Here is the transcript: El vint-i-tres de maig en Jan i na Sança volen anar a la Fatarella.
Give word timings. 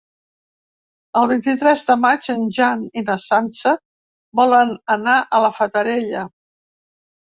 El 1.19 1.27
vint-i-tres 1.31 1.83
de 1.89 1.95
maig 2.05 2.29
en 2.35 2.47
Jan 2.59 2.81
i 3.01 3.03
na 3.11 3.19
Sança 3.25 3.75
volen 4.41 4.75
anar 4.99 5.15
a 5.21 5.43
la 5.45 5.53
Fatarella. 5.63 6.25